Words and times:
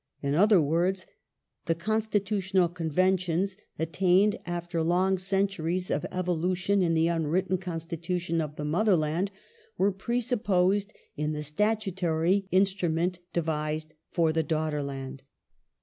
In 0.23 0.33
other 0.33 0.59
words, 0.59 1.05
the 1.67 1.75
Constitutional 1.75 2.67
Conventions, 2.69 3.55
attained 3.77 4.35
after 4.47 4.81
long 4.81 5.19
centuries 5.19 5.91
of 5.91 6.07
evolution 6.11 6.81
in 6.81 6.95
the 6.95 7.05
unwritten 7.07 7.59
constitution 7.59 8.41
of 8.41 8.55
the 8.55 8.65
mother 8.65 8.95
land, 8.97 9.29
were 9.77 9.91
presupposed 9.91 10.91
in 11.15 11.33
the 11.33 11.43
statutory 11.43 12.47
Instrument 12.49 13.19
devised 13.31 13.93
for 14.09 14.33
the 14.33 14.41
daughter 14.41 14.81
land. 14.81 15.21